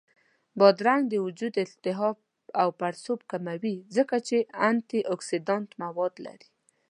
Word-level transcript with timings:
بادرنګ 0.59 1.03
د 1.09 1.13
وجود 1.25 1.53
التهاب 1.65 2.17
او 2.61 2.67
پړسوب 2.79 3.19
کموي، 3.31 3.75
ځکه 3.95 4.15
چې 4.27 4.37
انټياکسیدنټ 4.69 5.69
مواد 5.83 6.13
لري 6.25 6.49